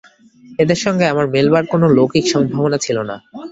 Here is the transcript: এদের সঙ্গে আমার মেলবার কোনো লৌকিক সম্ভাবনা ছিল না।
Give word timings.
এদের 0.59 0.79
সঙ্গে 0.85 1.05
আমার 1.07 1.25
মেলবার 1.33 1.63
কোনো 1.67 1.85
লৌকিক 1.95 2.25
সম্ভাবনা 2.33 2.77
ছিল 2.85 2.97
না। 3.09 3.15